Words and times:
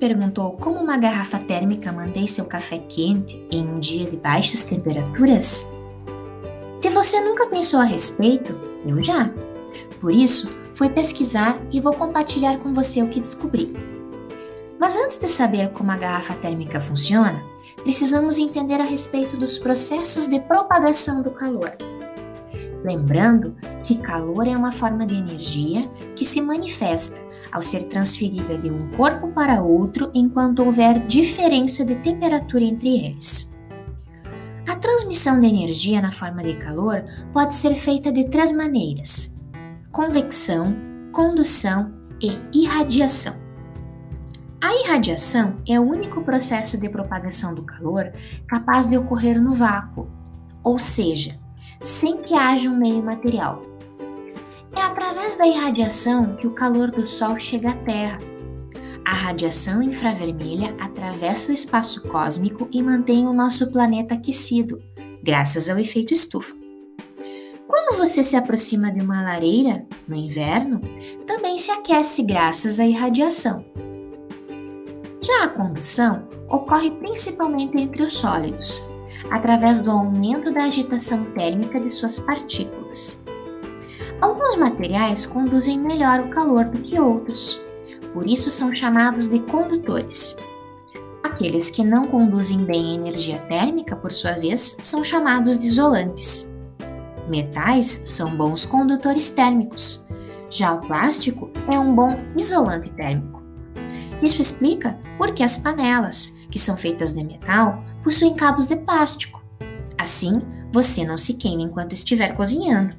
perguntou 0.00 0.52
como 0.52 0.80
uma 0.80 0.96
garrafa 0.96 1.38
térmica 1.38 1.92
mantém 1.92 2.26
seu 2.26 2.46
café 2.46 2.78
quente 2.78 3.46
em 3.50 3.68
um 3.68 3.78
dia 3.78 4.08
de 4.08 4.16
baixas 4.16 4.64
temperaturas? 4.64 5.70
Se 6.80 6.88
você 6.88 7.20
nunca 7.20 7.46
pensou 7.46 7.78
a 7.78 7.84
respeito, 7.84 8.58
eu 8.86 9.00
já. 9.02 9.30
Por 10.00 10.10
isso, 10.10 10.50
fui 10.74 10.88
pesquisar 10.88 11.60
e 11.70 11.78
vou 11.78 11.92
compartilhar 11.92 12.58
com 12.58 12.72
você 12.72 13.02
o 13.02 13.08
que 13.08 13.20
descobri. 13.20 13.76
Mas 14.78 14.96
antes 14.96 15.18
de 15.18 15.28
saber 15.28 15.68
como 15.72 15.90
a 15.90 15.96
garrafa 15.98 16.32
térmica 16.32 16.80
funciona, 16.80 17.44
precisamos 17.82 18.38
entender 18.38 18.80
a 18.80 18.84
respeito 18.84 19.36
dos 19.36 19.58
processos 19.58 20.26
de 20.26 20.40
propagação 20.40 21.20
do 21.20 21.30
calor. 21.30 21.72
Lembrando 22.82 23.54
que 23.84 23.98
calor 23.98 24.46
é 24.46 24.56
uma 24.56 24.72
forma 24.72 25.04
de 25.04 25.14
energia 25.14 25.86
que 26.16 26.24
se 26.24 26.40
manifesta 26.40 27.20
ao 27.52 27.62
ser 27.62 27.84
transferida 27.84 28.56
de 28.56 28.70
um 28.70 28.90
corpo 28.90 29.28
para 29.28 29.62
outro 29.62 30.10
enquanto 30.14 30.64
houver 30.64 31.06
diferença 31.06 31.84
de 31.84 31.96
temperatura 31.96 32.64
entre 32.64 32.88
eles. 32.88 33.54
A 34.68 34.76
transmissão 34.76 35.40
de 35.40 35.46
energia 35.46 36.00
na 36.00 36.12
forma 36.12 36.42
de 36.42 36.54
calor 36.54 37.04
pode 37.32 37.54
ser 37.54 37.74
feita 37.74 38.12
de 38.12 38.24
três 38.28 38.52
maneiras: 38.52 39.36
convecção, 39.90 40.76
condução 41.12 41.92
e 42.20 42.38
irradiação. 42.52 43.34
A 44.60 44.74
irradiação 44.74 45.56
é 45.66 45.80
o 45.80 45.82
único 45.82 46.22
processo 46.22 46.78
de 46.78 46.88
propagação 46.88 47.54
do 47.54 47.62
calor 47.62 48.12
capaz 48.46 48.86
de 48.86 48.96
ocorrer 48.98 49.40
no 49.40 49.54
vácuo, 49.54 50.06
ou 50.62 50.78
seja, 50.78 51.38
sem 51.80 52.22
que 52.22 52.34
haja 52.34 52.68
um 52.68 52.76
meio 52.76 53.02
material. 53.02 53.69
Através 55.10 55.36
da 55.36 55.44
irradiação 55.44 56.36
que 56.36 56.46
o 56.46 56.52
calor 56.52 56.88
do 56.92 57.04
Sol 57.04 57.36
chega 57.36 57.70
à 57.70 57.74
Terra. 57.74 58.20
A 59.04 59.12
radiação 59.12 59.82
infravermelha 59.82 60.72
atravessa 60.78 61.50
o 61.50 61.52
espaço 61.52 62.00
cósmico 62.02 62.68
e 62.70 62.80
mantém 62.80 63.26
o 63.26 63.32
nosso 63.32 63.72
planeta 63.72 64.14
aquecido, 64.14 64.80
graças 65.20 65.68
ao 65.68 65.80
efeito 65.80 66.14
estufa. 66.14 66.54
Quando 67.66 67.98
você 67.98 68.22
se 68.22 68.36
aproxima 68.36 68.92
de 68.92 69.00
uma 69.00 69.20
lareira, 69.20 69.84
no 70.06 70.14
inverno, 70.14 70.80
também 71.26 71.58
se 71.58 71.72
aquece 71.72 72.22
graças 72.22 72.78
à 72.78 72.86
irradiação. 72.86 73.64
Já 75.20 75.42
a 75.42 75.48
condução 75.48 76.28
ocorre 76.48 76.92
principalmente 76.92 77.76
entre 77.76 78.04
os 78.04 78.12
sólidos, 78.12 78.80
através 79.28 79.82
do 79.82 79.90
aumento 79.90 80.52
da 80.52 80.66
agitação 80.66 81.24
térmica 81.32 81.80
de 81.80 81.90
suas 81.90 82.20
partículas. 82.20 83.24
Alguns 84.20 84.56
materiais 84.56 85.24
conduzem 85.24 85.78
melhor 85.78 86.20
o 86.20 86.28
calor 86.28 86.66
do 86.66 86.78
que 86.80 87.00
outros, 87.00 87.60
por 88.12 88.26
isso 88.26 88.50
são 88.50 88.74
chamados 88.74 89.28
de 89.28 89.38
condutores. 89.40 90.36
Aqueles 91.22 91.70
que 91.70 91.82
não 91.82 92.06
conduzem 92.06 92.64
bem 92.64 92.90
a 92.90 92.94
energia 92.94 93.38
térmica, 93.48 93.96
por 93.96 94.12
sua 94.12 94.32
vez, 94.32 94.76
são 94.80 95.02
chamados 95.02 95.56
de 95.56 95.66
isolantes. 95.66 96.54
Metais 97.28 98.02
são 98.06 98.36
bons 98.36 98.66
condutores 98.66 99.30
térmicos, 99.30 100.06
já 100.50 100.74
o 100.74 100.80
plástico 100.80 101.48
é 101.70 101.78
um 101.78 101.94
bom 101.94 102.18
isolante 102.36 102.90
térmico. 102.92 103.40
Isso 104.20 104.42
explica 104.42 104.98
por 105.16 105.32
que 105.32 105.42
as 105.42 105.56
panelas, 105.56 106.36
que 106.50 106.58
são 106.58 106.76
feitas 106.76 107.12
de 107.12 107.24
metal, 107.24 107.82
possuem 108.02 108.34
cabos 108.34 108.66
de 108.66 108.76
plástico. 108.76 109.42
Assim, 109.96 110.42
você 110.72 111.04
não 111.04 111.16
se 111.16 111.34
queima 111.34 111.62
enquanto 111.62 111.92
estiver 111.92 112.34
cozinhando. 112.34 112.94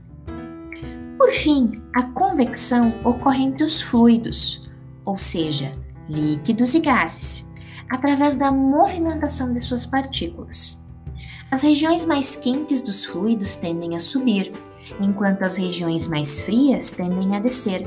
Por 1.22 1.34
fim, 1.34 1.80
a 1.96 2.02
convecção 2.02 2.96
ocorre 3.06 3.44
entre 3.44 3.64
os 3.64 3.80
fluidos, 3.80 4.64
ou 5.06 5.20
seja, 5.20 5.72
líquidos 6.10 6.74
e 6.74 6.80
gases, 6.80 7.48
através 7.92 8.38
da 8.38 8.52
movimentação 8.52 9.54
de 9.54 9.60
suas 9.60 9.86
partículas. 9.86 10.84
As 11.52 11.62
regiões 11.62 12.06
mais 12.06 12.36
quentes 12.36 12.81
dos 12.81 13.06
fluidos 13.06 13.56
tendem 13.56 13.96
a 13.96 14.00
subir, 14.00 14.52
enquanto 15.00 15.44
as 15.44 15.58
regiões 15.58 16.08
mais 16.08 16.42
frias 16.42 16.90
tendem 16.90 17.36
a 17.36 17.40
descer. 17.40 17.86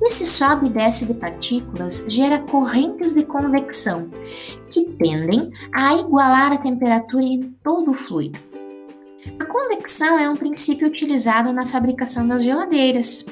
Esse 0.00 0.24
sobe 0.24 0.68
e 0.68 0.70
desce 0.70 1.06
de 1.06 1.14
partículas 1.14 2.04
gera 2.06 2.38
correntes 2.38 3.12
de 3.14 3.24
convecção, 3.24 4.10
que 4.70 4.84
tendem 4.84 5.50
a 5.74 5.96
igualar 5.96 6.52
a 6.52 6.58
temperatura 6.58 7.24
em 7.24 7.52
todo 7.64 7.90
o 7.90 7.94
fluido. 7.94 8.47
A 9.38 9.44
convecção 9.44 10.18
é 10.18 10.28
um 10.28 10.36
princípio 10.36 10.86
utilizado 10.86 11.52
na 11.52 11.66
fabricação 11.66 12.26
das 12.26 12.42
geladeiras. 12.42 13.26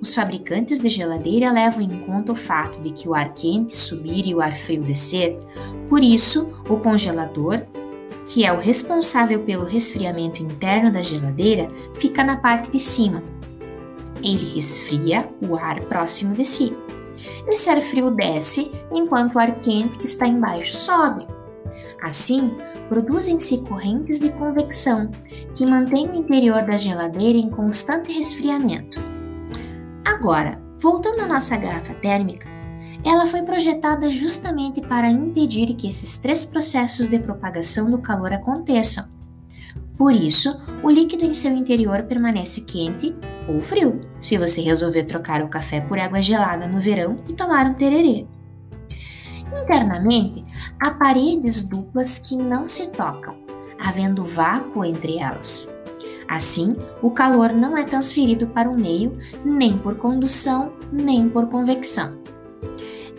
Os 0.00 0.14
fabricantes 0.14 0.80
de 0.80 0.88
geladeira 0.88 1.50
levam 1.50 1.80
em 1.80 2.00
conta 2.00 2.32
o 2.32 2.34
fato 2.36 2.80
de 2.82 2.90
que 2.90 3.08
o 3.08 3.14
ar 3.14 3.32
quente 3.32 3.74
subir 3.74 4.26
e 4.26 4.34
o 4.34 4.40
ar 4.40 4.54
frio 4.54 4.82
descer, 4.82 5.38
por 5.88 6.02
isso, 6.02 6.52
o 6.68 6.76
congelador, 6.78 7.62
que 8.26 8.44
é 8.44 8.52
o 8.52 8.58
responsável 8.58 9.40
pelo 9.40 9.64
resfriamento 9.64 10.42
interno 10.42 10.92
da 10.92 11.00
geladeira, 11.00 11.70
fica 11.94 12.22
na 12.22 12.36
parte 12.36 12.70
de 12.70 12.78
cima. 12.78 13.22
Ele 14.22 14.54
resfria 14.54 15.28
o 15.46 15.56
ar 15.56 15.80
próximo 15.82 16.34
de 16.34 16.44
si. 16.44 16.76
Esse 17.46 17.70
ar 17.70 17.80
frio 17.80 18.10
desce, 18.10 18.70
enquanto 18.92 19.34
o 19.34 19.38
ar 19.38 19.60
quente 19.60 19.98
que 19.98 20.04
está 20.04 20.26
embaixo 20.26 20.76
sobe. 20.76 21.26
Assim, 22.02 22.56
produzem-se 22.88 23.58
correntes 23.62 24.20
de 24.20 24.30
convecção 24.30 25.10
que 25.54 25.64
mantêm 25.64 26.08
o 26.08 26.14
interior 26.14 26.62
da 26.62 26.76
geladeira 26.76 27.38
em 27.38 27.50
constante 27.50 28.12
resfriamento. 28.12 29.00
Agora, 30.04 30.60
voltando 30.78 31.20
à 31.20 31.26
nossa 31.26 31.56
garrafa 31.56 31.94
térmica, 31.94 32.46
ela 33.04 33.26
foi 33.26 33.42
projetada 33.42 34.10
justamente 34.10 34.80
para 34.80 35.10
impedir 35.10 35.74
que 35.74 35.88
esses 35.88 36.16
três 36.16 36.44
processos 36.44 37.08
de 37.08 37.18
propagação 37.18 37.90
do 37.90 37.98
calor 37.98 38.32
aconteçam. 38.32 39.04
Por 39.96 40.12
isso, 40.12 40.60
o 40.82 40.90
líquido 40.90 41.24
em 41.24 41.32
seu 41.32 41.52
interior 41.52 42.02
permanece 42.04 42.62
quente 42.62 43.14
ou 43.48 43.60
frio, 43.60 44.00
se 44.20 44.36
você 44.36 44.60
resolver 44.60 45.04
trocar 45.04 45.42
o 45.42 45.48
café 45.48 45.80
por 45.80 45.98
água 45.98 46.20
gelada 46.20 46.66
no 46.66 46.80
verão 46.80 47.18
e 47.28 47.34
tomar 47.34 47.66
um 47.66 47.74
tererê. 47.74 48.26
Internamente, 49.62 50.44
há 50.80 50.90
paredes 50.90 51.62
duplas 51.62 52.18
que 52.18 52.36
não 52.36 52.66
se 52.66 52.90
tocam, 52.90 53.36
havendo 53.78 54.24
vácuo 54.24 54.84
entre 54.84 55.18
elas. 55.18 55.74
Assim, 56.28 56.76
o 57.02 57.10
calor 57.10 57.52
não 57.52 57.76
é 57.76 57.84
transferido 57.84 58.46
para 58.46 58.70
o 58.70 58.78
meio 58.78 59.18
nem 59.44 59.76
por 59.76 59.96
condução 59.96 60.72
nem 60.90 61.28
por 61.28 61.48
convecção. 61.48 62.18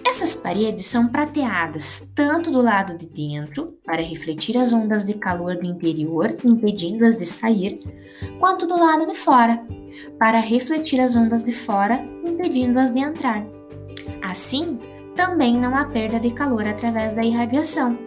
Essas 0.07 0.35
paredes 0.35 0.85
são 0.85 1.07
prateadas 1.07 2.11
tanto 2.15 2.51
do 2.51 2.61
lado 2.61 2.97
de 2.97 3.05
dentro, 3.05 3.75
para 3.83 4.01
refletir 4.01 4.57
as 4.57 4.71
ondas 4.73 5.03
de 5.03 5.13
calor 5.13 5.55
do 5.55 5.65
interior, 5.65 6.35
impedindo-as 6.43 7.17
de 7.17 7.25
sair, 7.25 7.79
quanto 8.39 8.65
do 8.65 8.77
lado 8.77 9.05
de 9.05 9.15
fora, 9.15 9.63
para 10.17 10.39
refletir 10.39 10.99
as 10.99 11.15
ondas 11.15 11.43
de 11.43 11.51
fora, 11.51 12.03
impedindo-as 12.25 12.91
de 12.91 12.99
entrar. 12.99 13.45
Assim, 14.21 14.79
também 15.15 15.57
não 15.57 15.75
há 15.75 15.85
perda 15.85 16.19
de 16.19 16.31
calor 16.31 16.67
através 16.67 17.15
da 17.15 17.23
irradiação. 17.23 17.97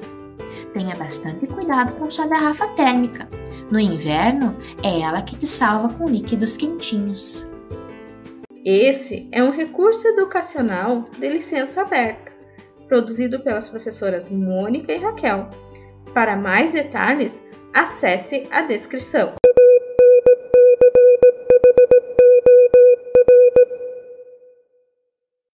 Tenha 0.73 0.95
bastante 0.95 1.47
cuidado 1.47 1.95
com 1.97 2.09
sua 2.09 2.27
garrafa 2.27 2.69
térmica. 2.69 3.29
No 3.71 3.81
inverno, 3.81 4.57
é 4.83 5.01
ela 5.01 5.23
que 5.23 5.37
te 5.37 5.47
salva 5.47 5.89
com 5.89 6.09
líquidos 6.09 6.57
quentinhos. 6.57 7.51
Esse 8.65 9.29
é 9.33 9.43
um 9.43 9.51
recurso 9.51 10.07
educacional 10.07 11.09
de 11.19 11.29
licença 11.29 11.81
aberta, 11.81 12.33
produzido 12.87 13.41
pelas 13.41 13.69
professoras 13.69 14.31
Mônica 14.31 14.93
e 14.93 14.99
Raquel. 14.99 15.49
Para 16.13 16.37
mais 16.37 16.73
detalhes, 16.73 17.33
acesse 17.73 18.43
a 18.51 18.63
descrição. 18.63 19.35